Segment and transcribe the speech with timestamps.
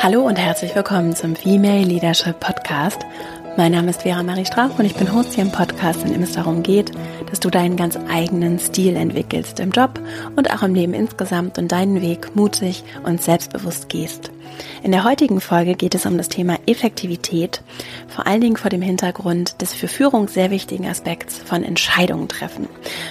[0.00, 3.00] Hallo und herzlich willkommen zum Female Leadership Podcast.
[3.56, 6.22] Mein Name ist Vera Marie Strauch und ich bin Host hier im Podcast, in dem
[6.22, 6.92] es darum geht,
[7.28, 10.00] dass du deinen ganz eigenen Stil entwickelst im Job
[10.36, 14.30] und auch im Leben insgesamt und deinen Weg mutig und selbstbewusst gehst.
[14.82, 17.62] In der heutigen Folge geht es um das Thema Effektivität,
[18.06, 22.68] vor allen Dingen vor dem Hintergrund des für Führung sehr wichtigen Aspekts von Entscheidungen treffen.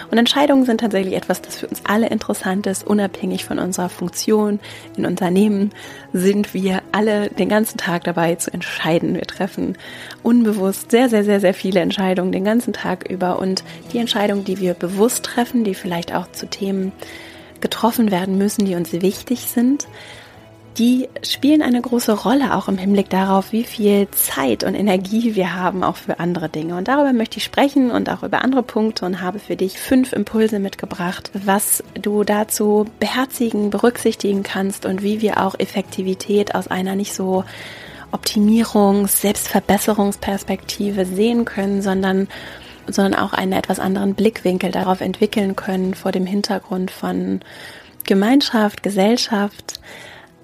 [0.10, 4.60] Und Entscheidungen sind tatsächlich etwas, das für uns alle interessant ist, unabhängig von unserer Funktion
[4.96, 5.72] in Unternehmen
[6.14, 9.16] sind wir alle den ganzen Tag dabei zu entscheiden.
[9.16, 9.78] Wir treffen
[10.24, 14.60] unbewusst sehr, sehr, sehr, sehr viele Entscheidungen den ganzen Tag über und die Entscheidungen, die
[14.60, 16.92] wir bewusst treffen, die vielleicht auch zu Themen
[17.62, 19.88] getroffen werden müssen, die uns wichtig sind,
[20.78, 25.56] die spielen eine große Rolle auch im Hinblick darauf, wie viel Zeit und Energie wir
[25.56, 26.76] haben auch für andere Dinge.
[26.76, 30.14] Und darüber möchte ich sprechen und auch über andere Punkte und habe für dich fünf
[30.14, 36.96] Impulse mitgebracht, was du dazu beherzigen, berücksichtigen kannst und wie wir auch Effektivität aus einer
[36.96, 37.44] nicht so
[38.12, 42.28] Optimierungs-, Selbstverbesserungsperspektive sehen können, sondern
[42.90, 47.42] sondern auch einen etwas anderen Blickwinkel darauf entwickeln können vor dem Hintergrund von
[48.06, 49.82] Gemeinschaft, Gesellschaft,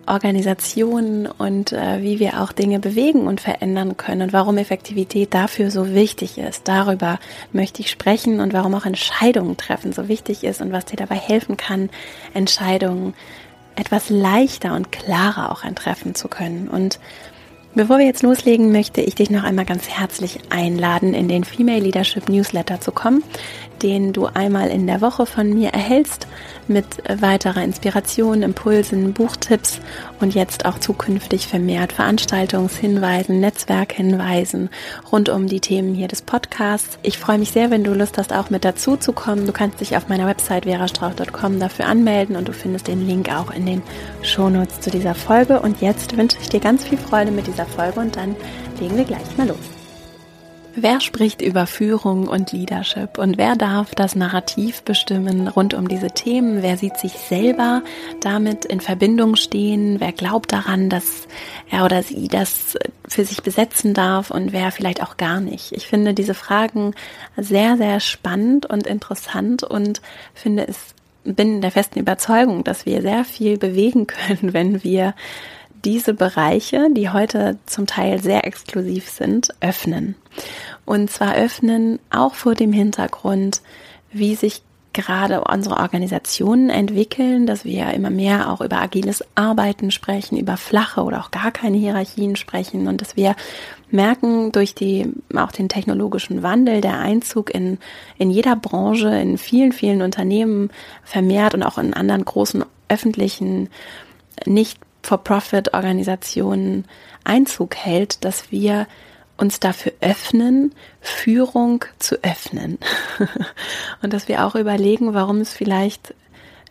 [0.05, 5.71] Organisationen und äh, wie wir auch Dinge bewegen und verändern können und warum Effektivität dafür
[5.71, 6.67] so wichtig ist.
[6.67, 7.19] Darüber
[7.51, 11.15] möchte ich sprechen und warum auch Entscheidungen treffen so wichtig ist und was dir dabei
[11.15, 11.89] helfen kann,
[12.33, 13.13] Entscheidungen
[13.75, 16.67] etwas leichter und klarer auch treffen zu können.
[16.67, 16.99] Und
[17.75, 21.79] Bevor wir jetzt loslegen, möchte ich dich noch einmal ganz herzlich einladen, in den Female
[21.79, 23.23] Leadership Newsletter zu kommen,
[23.81, 26.27] den du einmal in der Woche von mir erhältst
[26.69, 29.79] mit weiterer Inspiration, Impulsen, Buchtipps
[30.19, 34.69] und jetzt auch zukünftig vermehrt Veranstaltungshinweisen, Netzwerkhinweisen
[35.11, 36.97] rund um die Themen hier des Podcasts.
[37.01, 39.45] Ich freue mich sehr, wenn du Lust hast, auch mit dazu zu kommen.
[39.45, 43.51] Du kannst dich auf meiner Website verastrauch.com dafür anmelden und du findest den Link auch
[43.51, 43.81] in den
[44.21, 45.59] Shownotes zu dieser Folge.
[45.59, 48.35] Und jetzt wünsche ich dir ganz viel Freude mit dieser Folge und dann
[48.79, 49.82] legen wir gleich mal los.
[50.75, 56.07] Wer spricht über Führung und Leadership und wer darf das Narrativ bestimmen rund um diese
[56.07, 56.63] Themen?
[56.63, 57.83] Wer sieht sich selber
[58.21, 59.99] damit in Verbindung stehen?
[59.99, 61.27] Wer glaubt daran, dass
[61.69, 62.75] er oder sie das
[63.07, 65.73] für sich besetzen darf und wer vielleicht auch gar nicht?
[65.73, 66.95] Ich finde diese Fragen
[67.37, 70.01] sehr, sehr spannend und interessant und
[70.33, 70.95] finde es
[71.25, 75.13] bin der festen Überzeugung, dass wir sehr viel bewegen können, wenn wir
[75.85, 80.15] diese Bereiche, die heute zum Teil sehr exklusiv sind, öffnen.
[80.85, 83.61] Und zwar öffnen auch vor dem Hintergrund,
[84.11, 84.61] wie sich
[84.93, 91.01] gerade unsere Organisationen entwickeln, dass wir immer mehr auch über agiles Arbeiten sprechen, über flache
[91.01, 93.35] oder auch gar keine Hierarchien sprechen und dass wir
[93.89, 97.79] merken durch die, auch den technologischen Wandel, der Einzug in,
[98.17, 100.69] in jeder Branche, in vielen, vielen Unternehmen
[101.03, 103.69] vermehrt und auch in anderen großen öffentlichen,
[104.45, 106.85] nicht For-Profit-Organisationen
[107.23, 108.87] Einzug hält, dass wir
[109.37, 112.77] uns dafür öffnen, Führung zu öffnen.
[114.01, 116.13] und dass wir auch überlegen, warum es vielleicht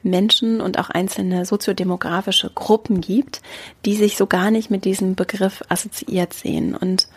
[0.02, 3.40] Menschen und auch einzelne soziodemografische Gruppen gibt,
[3.84, 6.74] die sich so gar nicht mit diesem Begriff assoziiert sehen.
[6.74, 7.08] Und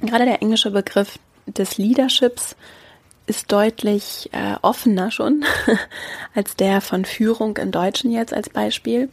[0.00, 2.56] gerade der englische Begriff des Leaderships
[3.26, 5.44] ist deutlich äh, offener schon
[6.34, 9.08] als der von Führung im Deutschen jetzt als Beispiel.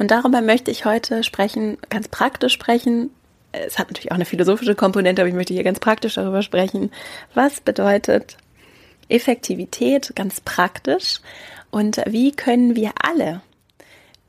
[0.00, 3.10] Und darüber möchte ich heute sprechen, ganz praktisch sprechen.
[3.52, 6.90] Es hat natürlich auch eine philosophische Komponente, aber ich möchte hier ganz praktisch darüber sprechen.
[7.34, 8.38] Was bedeutet
[9.10, 11.20] Effektivität ganz praktisch?
[11.70, 13.42] Und wie können wir alle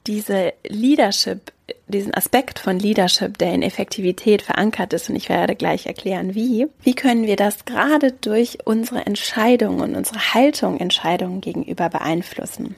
[0.07, 1.53] diese Leadership,
[1.87, 6.67] diesen Aspekt von Leadership, der in Effektivität verankert ist, und ich werde gleich erklären, wie,
[6.83, 12.75] wie können wir das gerade durch unsere Entscheidungen und unsere Haltung Entscheidungen gegenüber beeinflussen?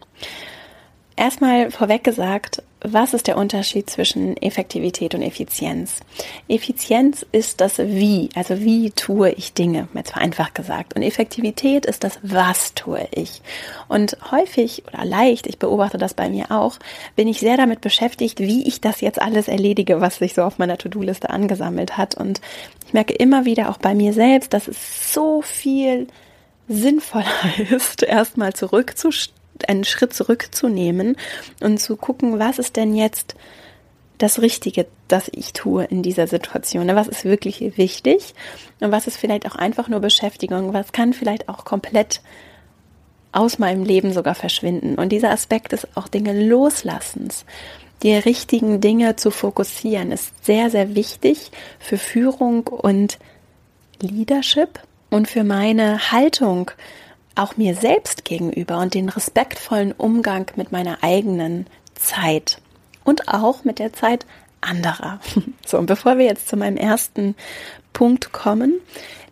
[1.16, 6.02] Erstmal vorweg gesagt, was ist der Unterschied zwischen Effektivität und Effizienz?
[6.48, 10.96] Effizienz ist das Wie, also wie tue ich Dinge, jetzt vereinfacht gesagt.
[10.96, 13.42] Und Effektivität ist das Was tue ich.
[13.88, 16.78] Und häufig oder leicht, ich beobachte das bei mir auch,
[17.16, 20.60] bin ich sehr damit beschäftigt, wie ich das jetzt alles erledige, was sich so auf
[20.60, 22.16] meiner To-Do-Liste angesammelt hat.
[22.16, 22.42] Und
[22.86, 26.08] ich merke immer wieder auch bei mir selbst, dass es so viel
[26.68, 27.26] sinnvoller
[27.72, 31.16] ist, erstmal zurückzustehen einen Schritt zurückzunehmen
[31.62, 33.36] und zu gucken, was ist denn jetzt
[34.18, 36.88] das Richtige, das ich tue in dieser Situation?
[36.96, 38.34] Was ist wirklich wichtig
[38.80, 40.74] und was ist vielleicht auch einfach nur Beschäftigung?
[40.74, 42.22] Was kann vielleicht auch komplett
[43.32, 44.96] aus meinem Leben sogar verschwinden?
[44.96, 47.46] Und dieser Aspekt des auch Dinge loslassens,
[48.02, 53.18] die richtigen Dinge zu fokussieren, ist sehr, sehr wichtig für Führung und
[54.02, 54.80] Leadership
[55.10, 56.72] und für meine Haltung
[57.36, 62.60] auch mir selbst gegenüber und den respektvollen Umgang mit meiner eigenen Zeit
[63.04, 64.26] und auch mit der Zeit
[64.62, 65.20] anderer.
[65.66, 67.36] So, und bevor wir jetzt zu meinem ersten
[67.94, 68.82] Punkt kommen,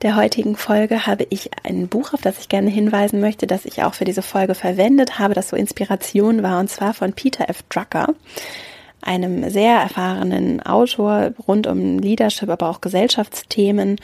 [0.01, 3.83] der heutigen Folge habe ich ein Buch, auf das ich gerne hinweisen möchte, das ich
[3.83, 7.63] auch für diese Folge verwendet habe, das so Inspiration war, und zwar von Peter F.
[7.69, 8.15] Drucker,
[9.01, 13.97] einem sehr erfahrenen Autor rund um Leadership, aber auch Gesellschaftsthemen.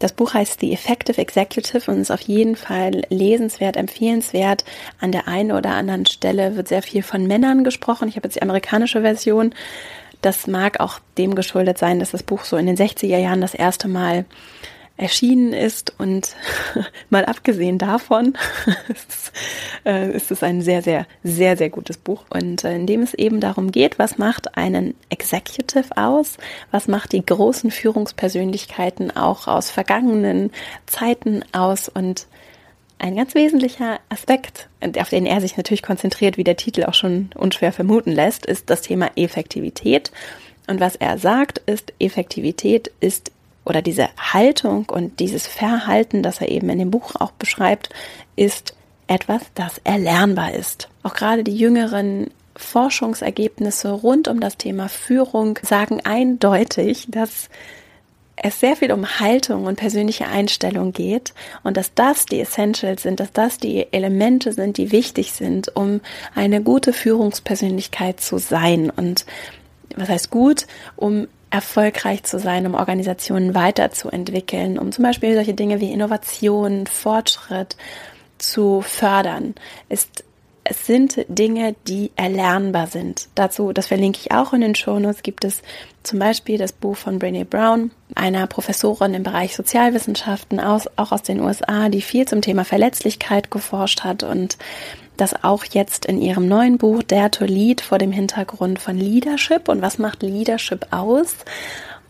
[0.00, 4.64] Das Buch heißt The Effective Executive und ist auf jeden Fall lesenswert, empfehlenswert.
[4.98, 8.08] An der einen oder anderen Stelle wird sehr viel von Männern gesprochen.
[8.08, 9.54] Ich habe jetzt die amerikanische Version.
[10.22, 13.54] Das mag auch dem geschuldet sein, dass das Buch so in den 60er Jahren das
[13.54, 14.24] erste Mal
[15.00, 16.36] erschienen ist und
[17.10, 18.36] mal abgesehen davon
[18.88, 19.32] ist,
[19.86, 22.24] äh, ist es ein sehr, sehr, sehr, sehr gutes Buch.
[22.28, 26.36] Und äh, in dem es eben darum geht, was macht einen Executive aus,
[26.70, 30.50] was macht die großen Führungspersönlichkeiten auch aus vergangenen
[30.86, 31.88] Zeiten aus?
[31.88, 32.26] Und
[32.98, 34.68] ein ganz wesentlicher Aspekt,
[34.98, 38.68] auf den er sich natürlich konzentriert, wie der Titel auch schon unschwer vermuten lässt, ist
[38.68, 40.12] das Thema Effektivität.
[40.66, 43.32] Und was er sagt, ist, Effektivität ist
[43.70, 47.90] oder diese Haltung und dieses Verhalten, das er eben in dem Buch auch beschreibt,
[48.34, 48.74] ist
[49.06, 50.88] etwas, das erlernbar ist.
[51.04, 57.48] Auch gerade die jüngeren Forschungsergebnisse rund um das Thema Führung sagen eindeutig, dass
[58.34, 61.32] es sehr viel um Haltung und persönliche Einstellung geht
[61.62, 66.00] und dass das die Essentials sind, dass das die Elemente sind, die wichtig sind, um
[66.34, 68.90] eine gute Führungspersönlichkeit zu sein.
[68.90, 69.26] Und
[69.94, 75.80] was heißt gut, um erfolgreich zu sein, um Organisationen weiterzuentwickeln, um zum Beispiel solche Dinge
[75.80, 77.76] wie Innovation, Fortschritt
[78.38, 79.54] zu fördern,
[79.88, 80.24] ist
[80.62, 83.28] es sind Dinge, die erlernbar sind.
[83.34, 85.62] Dazu, das verlinke ich auch in den Shownotes, gibt es
[86.02, 91.22] zum Beispiel das Buch von Brené Brown, einer Professorin im Bereich Sozialwissenschaften aus, auch aus
[91.22, 94.58] den USA, die viel zum Thema Verletzlichkeit geforscht hat und
[95.20, 99.68] das auch jetzt in ihrem neuen Buch Dare to Lead vor dem Hintergrund von Leadership
[99.68, 101.36] und was macht Leadership aus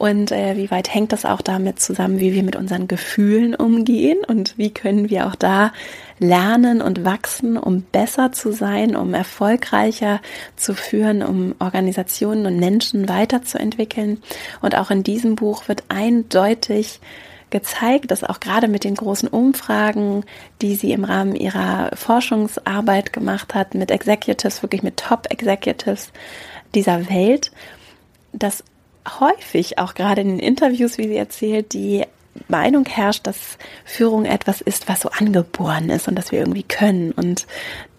[0.01, 4.17] und äh, wie weit hängt das auch damit zusammen, wie wir mit unseren Gefühlen umgehen
[4.27, 5.75] und wie können wir auch da
[6.19, 10.23] lernen und wachsen, um besser zu sein, um erfolgreicher
[10.57, 14.23] zu führen, um Organisationen und Menschen weiterzuentwickeln.
[14.63, 17.01] Und auch in diesem Buch wird eindeutig
[17.51, 20.25] gezeigt, dass auch gerade mit den großen Umfragen,
[20.63, 26.13] die sie im Rahmen ihrer Forschungsarbeit gemacht hat, mit Executives, wirklich mit Top-Executives
[26.75, 27.51] dieser Welt,
[28.33, 28.65] dass
[29.21, 32.05] häufig auch gerade in den Interviews, wie sie erzählt, die
[32.49, 37.13] Meinung herrscht, dass Führung etwas ist, was so angeboren ist und dass wir irgendwie können.
[37.13, 37.47] Und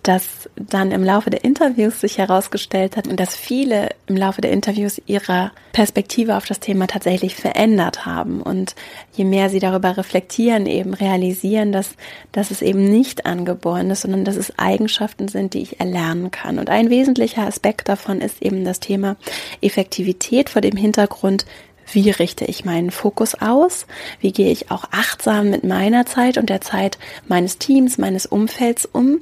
[0.03, 4.51] dass dann im Laufe der Interviews sich herausgestellt hat und dass viele im Laufe der
[4.51, 8.75] Interviews ihre Perspektive auf das Thema tatsächlich verändert haben und
[9.13, 11.91] je mehr sie darüber reflektieren, eben realisieren, dass,
[12.31, 16.57] dass es eben nicht angeboren ist, sondern dass es Eigenschaften sind, die ich erlernen kann.
[16.57, 19.17] Und ein wesentlicher Aspekt davon ist eben das Thema
[19.61, 21.45] Effektivität vor dem Hintergrund,
[21.93, 23.85] wie richte ich meinen Fokus aus?
[24.19, 26.97] Wie gehe ich auch achtsam mit meiner Zeit und der Zeit
[27.27, 29.19] meines Teams, meines Umfelds um?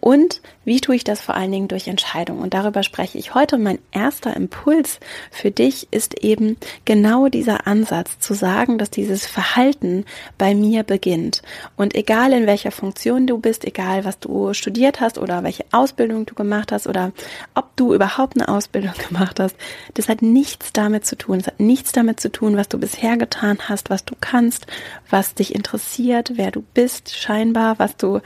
[0.00, 2.42] Und wie tue ich das vor allen Dingen durch Entscheidungen?
[2.42, 3.58] Und darüber spreche ich heute.
[3.58, 4.98] Mein erster Impuls
[5.30, 10.04] für dich ist eben genau dieser Ansatz zu sagen, dass dieses Verhalten
[10.38, 11.42] bei mir beginnt.
[11.76, 16.24] Und egal in welcher Funktion du bist, egal was du studiert hast oder welche Ausbildung
[16.24, 17.12] du gemacht hast oder
[17.54, 19.56] ob du überhaupt eine Ausbildung gemacht hast,
[19.94, 21.40] das hat nichts damit zu tun.
[21.40, 24.66] Es hat nichts damit zu tun, was du bisher getan hast, was du kannst,
[25.10, 28.20] was dich interessiert, wer du bist, scheinbar, was du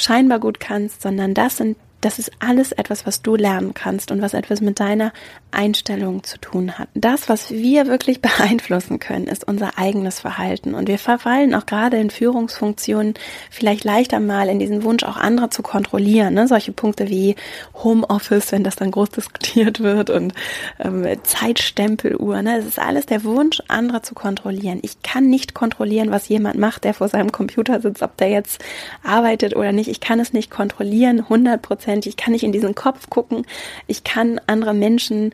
[0.00, 4.22] scheinbar gut kannst, sondern das sind das ist alles etwas, was du lernen kannst und
[4.22, 5.12] was etwas mit deiner
[5.50, 6.88] Einstellung zu tun hat.
[6.94, 10.74] Das, was wir wirklich beeinflussen können, ist unser eigenes Verhalten.
[10.74, 13.14] Und wir verfallen auch gerade in Führungsfunktionen
[13.50, 16.34] vielleicht leichter mal in diesen Wunsch, auch andere zu kontrollieren.
[16.34, 16.48] Ne?
[16.48, 17.36] Solche Punkte wie
[17.74, 20.32] Homeoffice, wenn das dann groß diskutiert wird und
[20.78, 22.42] ähm, Zeitstempeluhr.
[22.42, 22.56] Ne?
[22.56, 24.78] Das ist alles der Wunsch, andere zu kontrollieren.
[24.82, 28.62] Ich kann nicht kontrollieren, was jemand macht, der vor seinem Computer sitzt, ob der jetzt
[29.02, 29.88] arbeitet oder nicht.
[29.88, 32.10] Ich kann es nicht kontrollieren, 100 Prozent hundertprozentig.
[32.10, 33.46] Ich kann nicht in diesen Kopf gucken.
[33.86, 35.32] Ich kann andere Menschen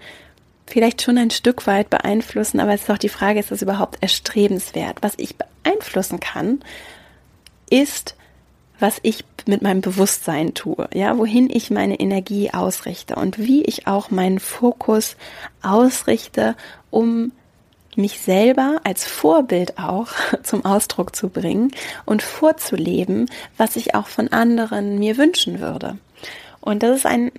[0.67, 4.03] vielleicht schon ein Stück weit beeinflussen, aber es ist auch die Frage, ist das überhaupt
[4.03, 4.99] erstrebenswert?
[5.01, 6.61] Was ich beeinflussen kann,
[7.71, 8.17] ist,
[8.81, 13.87] was ich mit meinem Bewusstsein tue, ja, wohin ich meine Energie ausrichte und wie ich
[13.87, 15.17] auch meinen Fokus
[15.63, 16.57] ausrichte,
[16.91, 17.33] um
[17.95, 20.09] mich selber als Vorbild auch
[20.43, 21.71] zum Ausdruck zu bringen
[22.05, 25.97] und vorzuleben, was ich auch von anderen mir wünschen würde.
[26.67, 27.31] Und das ist ein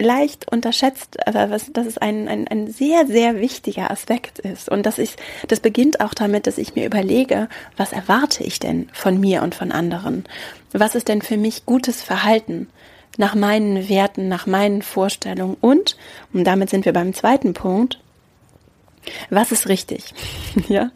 [0.00, 4.68] leicht unterschätzt, aber was, dass es ein, ein, ein sehr, sehr wichtiger Aspekt ist.
[4.68, 5.16] Und dass ich,
[5.48, 9.56] das beginnt auch damit, dass ich mir überlege, was erwarte ich denn von mir und
[9.56, 10.24] von anderen?
[10.72, 12.68] Was ist denn für mich gutes Verhalten?
[13.16, 15.96] Nach meinen Werten, nach meinen Vorstellungen und,
[16.32, 17.98] und damit sind wir beim zweiten Punkt,
[19.30, 20.14] Was ist richtig?
[20.68, 20.90] ja.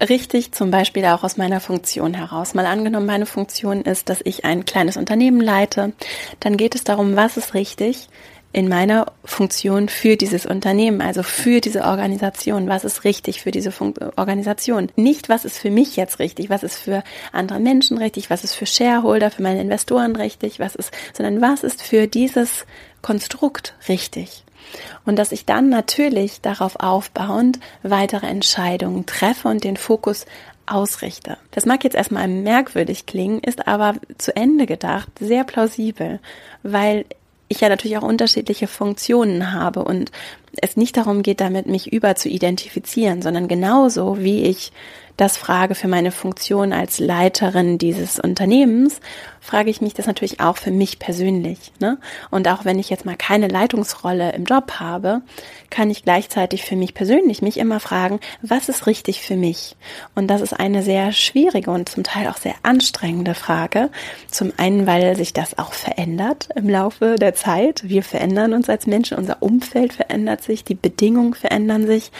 [0.00, 2.54] Richtig, zum Beispiel auch aus meiner Funktion heraus.
[2.54, 5.92] Mal angenommen, meine Funktion ist, dass ich ein kleines Unternehmen leite.
[6.40, 8.08] Dann geht es darum, was ist richtig
[8.52, 12.68] in meiner Funktion für dieses Unternehmen, also für diese Organisation.
[12.68, 14.90] Was ist richtig für diese Fun Organisation?
[14.96, 18.54] Nicht, was ist für mich jetzt richtig, was ist für andere Menschen richtig, was ist
[18.54, 22.66] für Shareholder, für meine Investoren richtig, was ist, sondern was ist für dieses
[23.00, 24.44] Konstrukt richtig.
[25.04, 30.26] Und dass ich dann natürlich darauf aufbauend weitere Entscheidungen treffe und den Fokus
[30.66, 31.38] ausrichte.
[31.50, 36.20] Das mag jetzt erstmal merkwürdig klingen, ist aber zu Ende gedacht sehr plausibel,
[36.62, 37.04] weil
[37.48, 40.10] ich ja natürlich auch unterschiedliche Funktionen habe und
[40.60, 44.72] es nicht darum geht, damit mich über zu identifizieren, sondern genauso wie ich
[45.16, 49.00] das frage für meine Funktion als Leiterin dieses Unternehmens,
[49.40, 51.72] frage ich mich das natürlich auch für mich persönlich.
[51.80, 51.98] Ne?
[52.30, 55.22] Und auch wenn ich jetzt mal keine Leitungsrolle im Job habe,
[55.68, 59.76] kann ich gleichzeitig für mich persönlich mich immer fragen, was ist richtig für mich?
[60.14, 63.90] Und das ist eine sehr schwierige und zum Teil auch sehr anstrengende Frage.
[64.30, 67.82] Zum einen, weil sich das auch verändert im Laufe der Zeit.
[67.84, 72.12] Wir verändern uns als Menschen, unser Umfeld verändert sich, die Bedingungen verändern sich.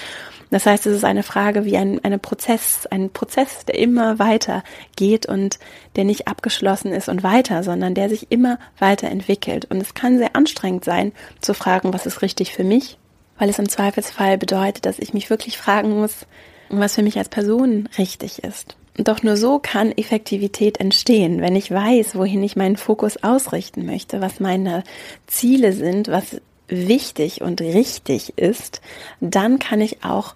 [0.52, 4.62] Das heißt, es ist eine Frage wie ein eine Prozess, ein Prozess, der immer weiter
[4.96, 5.58] geht und
[5.96, 9.64] der nicht abgeschlossen ist und weiter, sondern der sich immer weiter entwickelt.
[9.70, 12.98] Und es kann sehr anstrengend sein, zu fragen, was ist richtig für mich,
[13.38, 16.26] weil es im Zweifelsfall bedeutet, dass ich mich wirklich fragen muss,
[16.68, 18.76] was für mich als Person richtig ist.
[18.98, 24.20] Doch nur so kann Effektivität entstehen, wenn ich weiß, wohin ich meinen Fokus ausrichten möchte,
[24.20, 24.84] was meine
[25.26, 26.42] Ziele sind, was
[26.72, 28.80] wichtig und richtig ist,
[29.20, 30.34] dann kann ich auch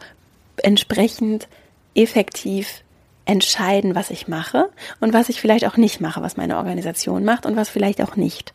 [0.62, 1.48] entsprechend
[1.94, 2.82] effektiv
[3.24, 4.68] entscheiden, was ich mache
[5.00, 8.16] und was ich vielleicht auch nicht mache, was meine Organisation macht und was vielleicht auch
[8.16, 8.52] nicht.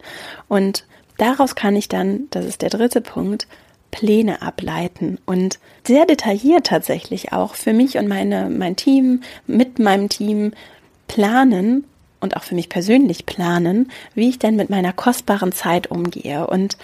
[0.47, 0.85] Und
[1.17, 3.47] daraus kann ich dann, das ist der dritte Punkt,
[3.91, 10.07] Pläne ableiten und sehr detailliert tatsächlich auch für mich und meine, mein Team, mit meinem
[10.07, 10.53] Team
[11.09, 11.83] planen
[12.21, 16.77] und auch für mich persönlich planen, wie ich denn mit meiner kostbaren Zeit umgehe und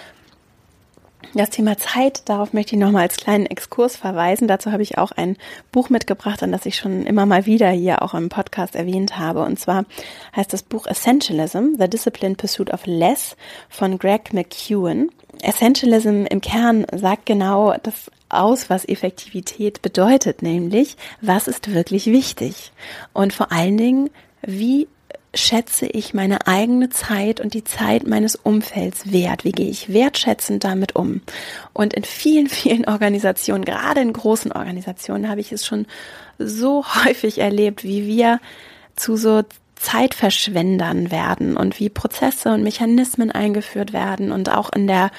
[1.37, 4.47] das Thema Zeit, darauf möchte ich nochmal als kleinen Exkurs verweisen.
[4.47, 5.37] Dazu habe ich auch ein
[5.71, 9.43] Buch mitgebracht, an das ich schon immer mal wieder hier auch im Podcast erwähnt habe.
[9.43, 9.85] Und zwar
[10.35, 13.35] heißt das Buch Essentialism, The Disciplined Pursuit of Less
[13.69, 15.11] von Greg McEwen.
[15.41, 22.71] Essentialism im Kern sagt genau das aus, was Effektivität bedeutet, nämlich was ist wirklich wichtig
[23.13, 24.09] und vor allen Dingen,
[24.41, 24.87] wie
[25.37, 29.43] schätze ich meine eigene Zeit und die Zeit meines Umfelds wert?
[29.43, 31.21] Wie gehe ich wertschätzend damit um?
[31.73, 35.85] Und in vielen, vielen Organisationen, gerade in großen Organisationen, habe ich es schon
[36.37, 38.39] so häufig erlebt, wie wir
[38.95, 39.43] zu so
[39.75, 45.11] Zeitverschwendern werden und wie Prozesse und Mechanismen eingeführt werden und auch in der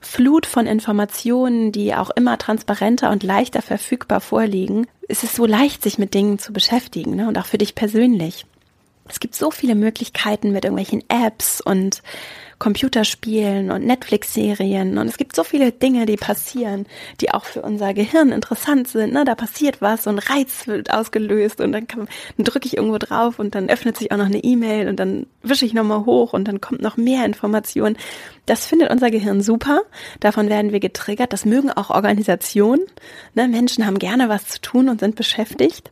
[0.00, 5.82] Flut von Informationen, die auch immer transparenter und leichter verfügbar vorliegen, ist es so leicht,
[5.82, 7.28] sich mit Dingen zu beschäftigen ne?
[7.28, 8.46] und auch für dich persönlich.
[9.10, 12.02] Es gibt so viele Möglichkeiten mit irgendwelchen Apps und
[12.60, 16.86] Computerspielen und Netflix-Serien und es gibt so viele Dinge, die passieren,
[17.20, 19.14] die auch für unser Gehirn interessant sind.
[19.14, 19.24] Ne?
[19.24, 23.54] Da passiert was, ein Reiz wird ausgelöst und dann, dann drücke ich irgendwo drauf und
[23.54, 26.60] dann öffnet sich auch noch eine E-Mail und dann wische ich nochmal hoch und dann
[26.60, 27.96] kommt noch mehr Information.
[28.44, 29.80] Das findet unser Gehirn super.
[30.20, 31.32] Davon werden wir getriggert.
[31.32, 32.84] Das mögen auch Organisationen.
[33.34, 33.48] Ne?
[33.48, 35.90] Menschen haben gerne was zu tun und sind beschäftigt.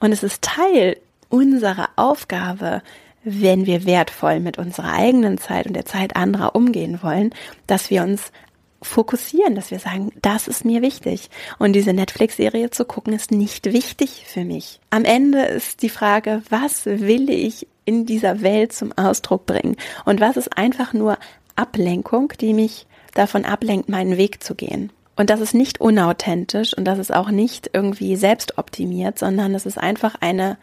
[0.00, 0.96] Und es ist Teil
[1.28, 2.82] unsere Aufgabe,
[3.24, 7.34] wenn wir wertvoll mit unserer eigenen Zeit und der Zeit anderer umgehen wollen,
[7.66, 8.32] dass wir uns
[8.80, 11.30] fokussieren, dass wir sagen, das ist mir wichtig.
[11.58, 14.80] Und diese Netflix-Serie zu gucken, ist nicht wichtig für mich.
[14.90, 19.76] Am Ende ist die Frage, was will ich in dieser Welt zum Ausdruck bringen?
[20.04, 21.18] Und was ist einfach nur
[21.56, 24.92] Ablenkung, die mich davon ablenkt, meinen Weg zu gehen?
[25.16, 29.76] Und das ist nicht unauthentisch und das ist auch nicht irgendwie selbstoptimiert, sondern es ist
[29.76, 30.56] einfach eine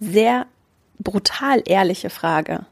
[0.00, 0.46] sehr
[0.98, 2.66] brutal ehrliche Frage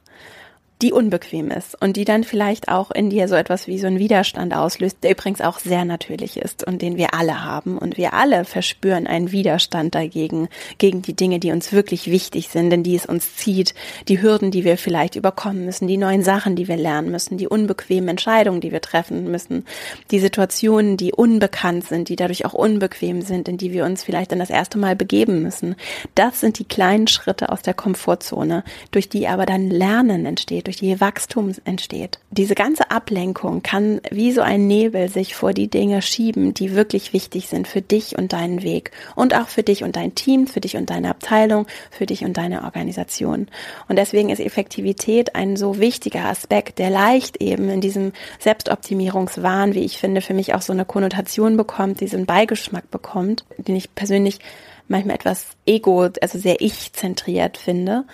[0.83, 3.99] die unbequem ist und die dann vielleicht auch in dir so etwas wie so einen
[3.99, 7.78] Widerstand auslöst, der übrigens auch sehr natürlich ist und den wir alle haben.
[7.78, 12.71] Und wir alle verspüren einen Widerstand dagegen, gegen die Dinge, die uns wirklich wichtig sind,
[12.73, 13.75] in die es uns zieht,
[14.09, 17.49] die Hürden, die wir vielleicht überkommen müssen, die neuen Sachen, die wir lernen müssen, die
[17.49, 19.64] unbequemen Entscheidungen, die wir treffen müssen,
[20.11, 24.33] die Situationen, die unbekannt sind, die dadurch auch unbequem sind, in die wir uns vielleicht
[24.33, 25.75] dann das erste Mal begeben müssen.
[26.14, 30.76] Das sind die kleinen Schritte aus der Komfortzone, durch die aber dann Lernen entsteht, durch
[30.76, 32.18] die Wachstum entsteht.
[32.30, 37.12] Diese ganze Ablenkung kann wie so ein Nebel sich vor die Dinge schieben, die wirklich
[37.12, 40.61] wichtig sind für dich und deinen Weg und auch für dich und dein Team, für
[40.61, 43.49] dich und deine Abteilung, für dich und deine Organisation.
[43.88, 49.85] Und deswegen ist Effektivität ein so wichtiger Aspekt, der leicht eben in diesem Selbstoptimierungswahn, wie
[49.85, 54.40] ich finde, für mich auch so eine Konnotation bekommt, diesen Beigeschmack bekommt, den ich persönlich
[54.88, 58.04] manchmal etwas ego, also sehr ich-zentriert finde.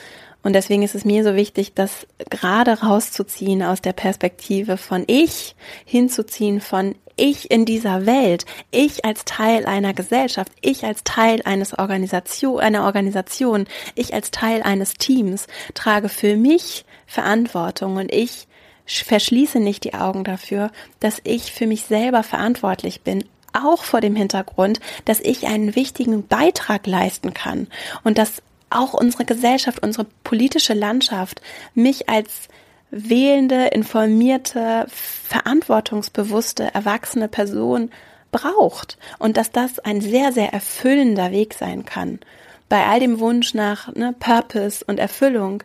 [0.43, 5.55] Und deswegen ist es mir so wichtig, das gerade rauszuziehen aus der Perspektive von ich
[5.85, 11.79] hinzuziehen von ich in dieser Welt, ich als Teil einer Gesellschaft, ich als Teil eines
[11.79, 18.49] Organisation, einer Organisation, ich als Teil eines Teams trage für mich Verantwortung und ich
[18.87, 20.71] verschließe nicht die Augen dafür,
[21.01, 26.27] dass ich für mich selber verantwortlich bin, auch vor dem Hintergrund, dass ich einen wichtigen
[26.27, 27.69] Beitrag leisten kann
[28.03, 28.43] und dass
[28.79, 31.41] auch unsere Gesellschaft, unsere politische Landschaft
[31.75, 32.49] mich als
[32.91, 37.91] wählende, informierte, verantwortungsbewusste, erwachsene Person
[38.31, 42.21] braucht und dass das ein sehr, sehr erfüllender Weg sein kann.
[42.69, 45.63] Bei all dem Wunsch nach ne, Purpose und Erfüllung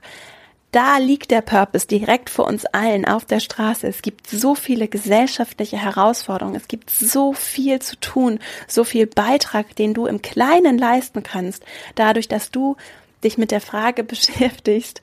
[0.78, 3.88] da liegt der Purpose direkt vor uns allen auf der Straße.
[3.88, 6.56] Es gibt so viele gesellschaftliche Herausforderungen.
[6.56, 11.66] Es gibt so viel zu tun, so viel Beitrag, den du im Kleinen leisten kannst,
[11.96, 12.76] dadurch, dass du
[13.24, 15.02] dich mit der Frage beschäftigst,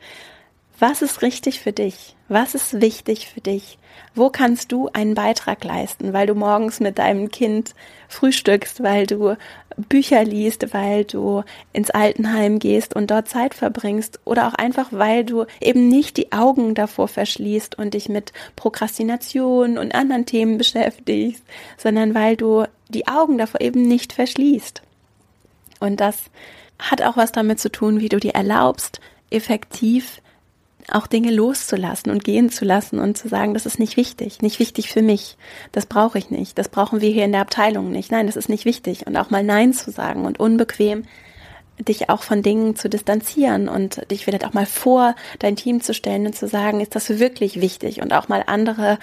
[0.86, 2.14] was ist richtig für dich?
[2.28, 3.78] Was ist wichtig für dich?
[4.14, 7.74] Wo kannst du einen Beitrag leisten, weil du morgens mit deinem Kind
[8.08, 9.38] frühstückst, weil du
[9.78, 15.24] Bücher liest, weil du ins Altenheim gehst und dort Zeit verbringst oder auch einfach, weil
[15.24, 21.44] du eben nicht die Augen davor verschließt und dich mit Prokrastination und anderen Themen beschäftigst,
[21.78, 24.82] sondern weil du die Augen davor eben nicht verschließt.
[25.80, 26.24] Und das
[26.78, 29.00] hat auch was damit zu tun, wie du dir erlaubst,
[29.30, 30.20] effektiv
[30.90, 34.58] auch Dinge loszulassen und gehen zu lassen und zu sagen, das ist nicht wichtig, nicht
[34.58, 35.36] wichtig für mich,
[35.72, 38.48] das brauche ich nicht, das brauchen wir hier in der Abteilung nicht, nein, das ist
[38.48, 39.06] nicht wichtig.
[39.06, 41.04] Und auch mal Nein zu sagen und unbequem
[41.78, 45.92] dich auch von Dingen zu distanzieren und dich vielleicht auch mal vor dein Team zu
[45.92, 48.00] stellen und zu sagen, ist das wirklich wichtig?
[48.00, 48.98] Und auch mal andere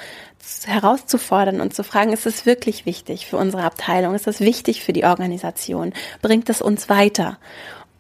[0.66, 4.94] herauszufordern und zu fragen, ist es wirklich wichtig für unsere Abteilung, ist das wichtig für
[4.94, 7.38] die Organisation, bringt es uns weiter?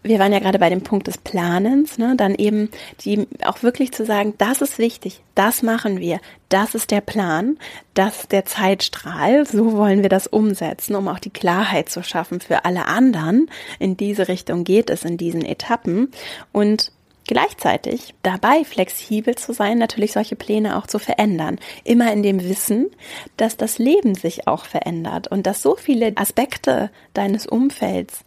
[0.03, 2.69] Wir waren ja gerade bei dem Punkt des Planens, ne, dann eben
[3.01, 7.57] die auch wirklich zu sagen, das ist wichtig, das machen wir, das ist der Plan,
[7.93, 12.41] das ist der Zeitstrahl, so wollen wir das umsetzen, um auch die Klarheit zu schaffen
[12.41, 13.49] für alle anderen.
[13.79, 16.11] In diese Richtung geht es in diesen Etappen
[16.51, 16.91] und
[17.27, 21.59] Gleichzeitig dabei flexibel zu sein, natürlich solche Pläne auch zu verändern.
[21.85, 22.89] Immer in dem Wissen,
[23.37, 28.25] dass das Leben sich auch verändert und dass so viele Aspekte deines Umfelds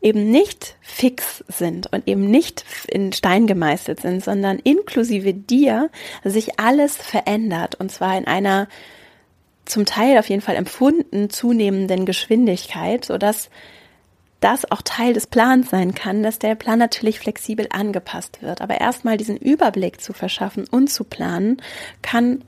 [0.00, 5.90] eben nicht fix sind und eben nicht in Stein gemeißelt sind, sondern inklusive dir
[6.24, 8.68] sich alles verändert und zwar in einer
[9.64, 13.50] zum Teil auf jeden Fall empfunden zunehmenden Geschwindigkeit, so dass
[14.40, 18.60] das auch Teil des Plans sein kann, dass der Plan natürlich flexibel angepasst wird.
[18.60, 21.60] Aber erstmal diesen Überblick zu verschaffen und zu planen,
[22.02, 22.44] kann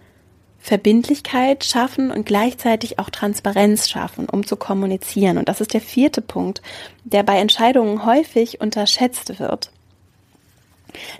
[0.60, 5.38] Verbindlichkeit schaffen und gleichzeitig auch Transparenz schaffen, um zu kommunizieren.
[5.38, 6.60] Und das ist der vierte Punkt,
[7.04, 9.70] der bei Entscheidungen häufig unterschätzt wird.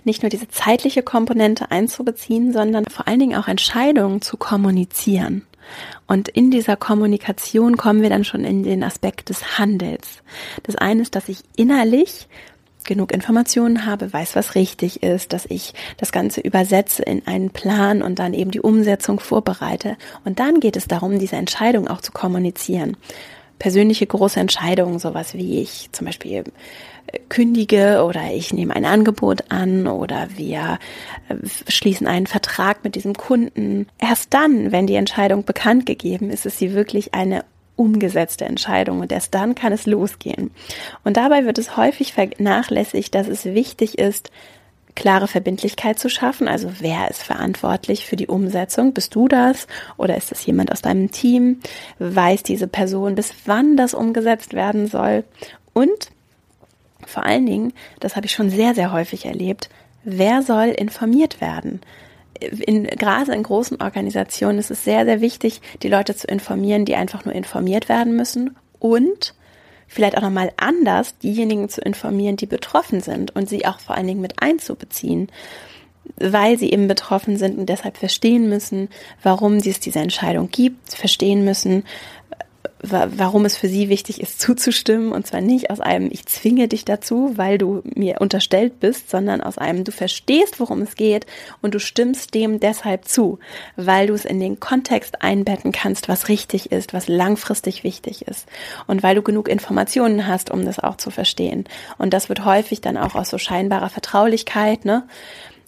[0.03, 5.45] Nicht nur diese zeitliche Komponente einzubeziehen, sondern vor allen Dingen auch Entscheidungen zu kommunizieren.
[6.07, 10.21] Und in dieser Kommunikation kommen wir dann schon in den Aspekt des Handels.
[10.63, 12.27] Das eine ist, dass ich innerlich
[12.83, 18.01] genug Informationen habe, weiß, was richtig ist, dass ich das Ganze übersetze in einen Plan
[18.01, 19.97] und dann eben die Umsetzung vorbereite.
[20.25, 22.97] Und dann geht es darum, diese Entscheidung auch zu kommunizieren.
[23.59, 26.43] Persönliche große Entscheidungen, sowas wie ich zum Beispiel
[27.07, 30.79] äh, kündige oder ich nehme ein Angebot an oder wir
[31.29, 31.35] äh,
[31.67, 33.87] schließen einen Vertrag mit diesem Kunden.
[33.99, 37.45] Erst dann, wenn die Entscheidung bekannt gegeben ist, ist sie wirklich eine
[37.81, 40.51] umgesetzte Entscheidung und erst dann kann es losgehen.
[41.03, 44.31] Und dabei wird es häufig vernachlässigt, dass es wichtig ist,
[44.95, 46.47] klare Verbindlichkeit zu schaffen.
[46.47, 48.93] Also wer ist verantwortlich für die Umsetzung?
[48.93, 49.67] Bist du das
[49.97, 51.59] oder ist das jemand aus deinem Team?
[51.99, 55.23] Weiß diese Person, bis wann das umgesetzt werden soll?
[55.73, 56.11] Und
[57.05, 59.69] vor allen Dingen, das habe ich schon sehr, sehr häufig erlebt,
[60.03, 61.81] wer soll informiert werden?
[62.41, 66.95] In, gerade in großen Organisationen ist es sehr, sehr wichtig, die Leute zu informieren, die
[66.95, 69.33] einfach nur informiert werden müssen und
[69.87, 74.07] vielleicht auch nochmal anders diejenigen zu informieren, die betroffen sind und sie auch vor allen
[74.07, 75.27] Dingen mit einzubeziehen,
[76.15, 78.89] weil sie eben betroffen sind und deshalb verstehen müssen,
[79.21, 81.83] warum es diese Entscheidung gibt, verstehen müssen,
[82.83, 85.11] warum es für sie wichtig ist, zuzustimmen.
[85.11, 89.41] Und zwar nicht aus einem, ich zwinge dich dazu, weil du mir unterstellt bist, sondern
[89.41, 91.25] aus einem, du verstehst, worum es geht
[91.61, 93.39] und du stimmst dem deshalb zu,
[93.75, 98.47] weil du es in den Kontext einbetten kannst, was richtig ist, was langfristig wichtig ist.
[98.87, 101.65] Und weil du genug Informationen hast, um das auch zu verstehen.
[101.97, 105.03] Und das wird häufig dann auch aus so scheinbarer Vertraulichkeit, ne?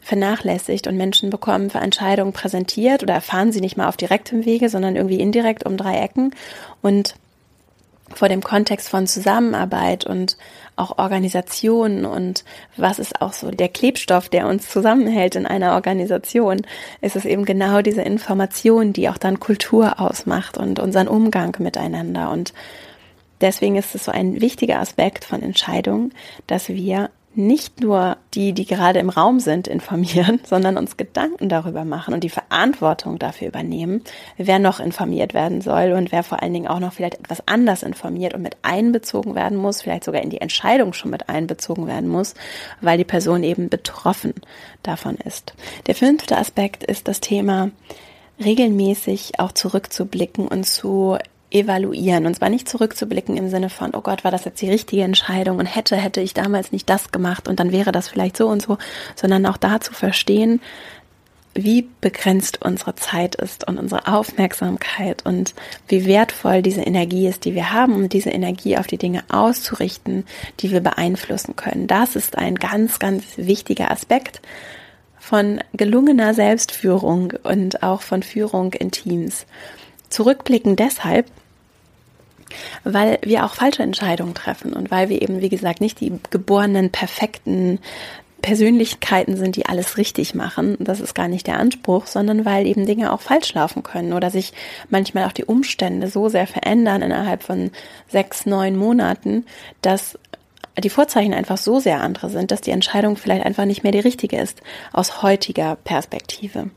[0.04, 4.70] Vernachlässigt und Menschen bekommen für Entscheidungen präsentiert oder erfahren sie nicht mal auf direktem Wege,
[4.70, 6.36] sondern irgendwie indirekt um drei Ecken
[6.82, 7.16] und
[8.14, 10.38] vor dem Kontext von Zusammenarbeit und
[10.76, 12.44] auch Organisation und
[12.78, 16.62] was ist auch so der Klebstoff, der uns zusammenhält in einer Organisation,
[17.02, 22.32] ist es eben genau diese Information, die auch dann Kultur ausmacht und unseren Umgang miteinander.
[22.32, 22.54] Und
[23.42, 26.14] deswegen ist es so ein wichtiger Aspekt von Entscheidungen,
[26.48, 31.86] dass wir nicht nur die, die gerade im Raum sind, informieren, sondern uns Gedanken darüber
[31.86, 34.04] machen und die Verantwortung dafür übernehmen,
[34.38, 37.84] wer noch informiert werden soll und wer vor allen Dingen auch noch vielleicht etwas anders
[37.84, 42.10] informiert und mit einbezogen werden muss, vielleicht sogar in die Entscheidung schon mit einbezogen werden
[42.10, 42.36] muss,
[42.82, 44.34] weil die Person eben betroffen
[44.84, 45.54] davon ist.
[45.88, 47.72] Der fünfte Aspekt ist das Thema
[48.44, 51.18] regelmäßig auch zurückzublicken und zu
[51.54, 52.26] evaluieren.
[52.26, 55.60] Und zwar nicht zurückzublicken im Sinne von, oh Gott, war das jetzt die richtige Entscheidung
[55.60, 58.62] und hätte, hätte ich damals nicht das gemacht und dann wäre das vielleicht so und
[58.62, 58.78] so,
[59.16, 60.62] sondern auch da zu verstehen,
[61.56, 65.54] wie begrenzt unsere Zeit ist und unsere Aufmerksamkeit und
[65.88, 70.26] wie wertvoll diese Energie ist, die wir haben, um diese Energie auf die Dinge auszurichten,
[70.60, 71.88] die wir beeinflussen können.
[71.88, 74.42] Das ist ein ganz, ganz wichtiger Aspekt
[75.20, 79.46] von gelungener Selbstführung und auch von Führung in Teams.
[80.10, 81.28] Zurückblicken deshalb,
[82.84, 86.92] weil wir auch falsche Entscheidungen treffen und weil wir eben, wie gesagt, nicht die geborenen,
[86.92, 87.80] perfekten
[88.44, 90.76] Persönlichkeiten sind, die alles richtig machen.
[90.80, 94.30] Das ist gar nicht der Anspruch, sondern weil eben Dinge auch falsch laufen können oder
[94.30, 94.52] sich
[94.90, 97.72] manchmal auch die Umstände so sehr verändern innerhalb von
[98.10, 99.46] sechs, neun Monaten,
[99.82, 100.20] dass
[100.78, 104.00] die Vorzeichen einfach so sehr andere sind, dass die Entscheidung vielleicht einfach nicht mehr die
[104.00, 104.62] richtige ist
[104.92, 106.70] aus heutiger Perspektive.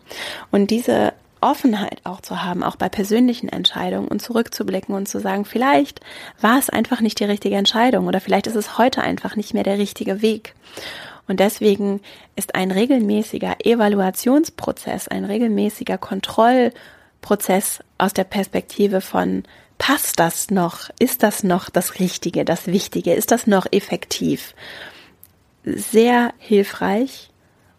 [0.53, 5.45] Und diese Offenheit auch zu haben, auch bei persönlichen Entscheidungen und zurückzublicken und zu sagen,
[5.45, 6.01] vielleicht
[6.41, 9.63] war es einfach nicht die richtige Entscheidung oder vielleicht ist es heute einfach nicht mehr
[9.63, 10.55] der richtige Weg.
[11.29, 12.01] Und deswegen
[12.37, 19.43] ist ein regelmäßiger Evaluationsprozess, ein regelmäßiger Kontrollprozess aus der Perspektive von
[19.79, 20.91] passt das noch?
[20.99, 23.13] Ist das noch das Richtige, das Wichtige?
[23.15, 24.55] Ist das noch effektiv?
[25.65, 27.31] Sehr hilfreich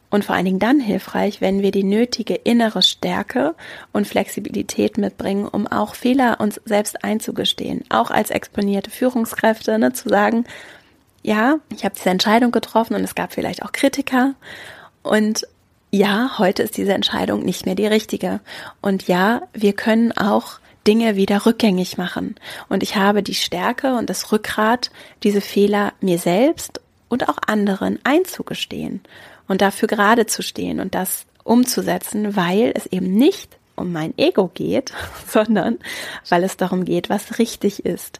[0.09, 3.55] und vor allen Dingen dann hilfreich, wenn wir die nötige innere Stärke
[3.91, 7.83] und Flexibilität mitbringen, um auch Fehler uns selbst einzugestehen.
[7.89, 10.45] Auch als exponierte Führungskräfte, ne, zu sagen,
[11.23, 14.35] ja, ich habe diese Entscheidung getroffen und es gab vielleicht auch Kritiker.
[15.03, 15.45] Und
[15.91, 18.39] ja, heute ist diese Entscheidung nicht mehr die richtige.
[18.81, 22.35] Und ja, wir können auch Dinge wieder rückgängig machen.
[22.69, 24.89] Und ich habe die Stärke und das Rückgrat,
[25.23, 29.01] diese Fehler mir selbst und auch anderen einzugestehen
[29.47, 34.49] und dafür gerade zu stehen und das umzusetzen, weil es eben nicht um mein Ego
[34.53, 34.93] geht,
[35.27, 35.77] sondern
[36.29, 38.19] weil es darum geht, was richtig ist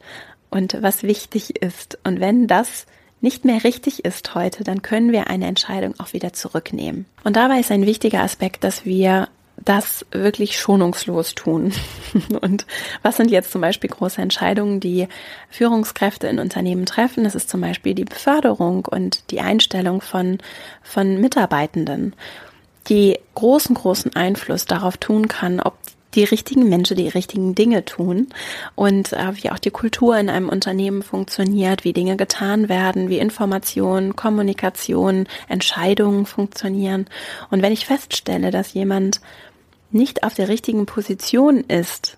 [0.50, 1.98] und was wichtig ist.
[2.04, 2.86] Und wenn das
[3.20, 7.06] nicht mehr richtig ist heute, dann können wir eine Entscheidung auch wieder zurücknehmen.
[7.24, 9.28] Und dabei ist ein wichtiger Aspekt, dass wir
[9.64, 11.74] das wirklich schonungslos tun.
[12.42, 12.66] Und
[13.02, 15.08] was sind jetzt zum Beispiel große Entscheidungen, die
[15.50, 17.24] Führungskräfte in Unternehmen treffen?
[17.24, 20.38] Das ist zum Beispiel die Beförderung und die Einstellung von,
[20.84, 22.16] von Mitarbeitenden,
[22.88, 25.76] die großen, großen Einfluss darauf tun kann, ob
[26.18, 28.28] die richtigen Menschen die richtigen Dinge tun
[28.76, 33.20] und äh, wie auch die Kultur in einem Unternehmen funktioniert, wie Dinge getan werden, wie
[33.20, 37.06] Information, Kommunikation, Entscheidungen funktionieren.
[37.52, 39.22] Und wenn ich feststelle, dass jemand
[39.92, 42.18] nicht auf der richtigen Position ist,